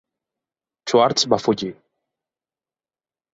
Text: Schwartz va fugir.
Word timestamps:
Schwartz 0.89 1.25
va 1.33 1.39
fugir. 1.43 1.69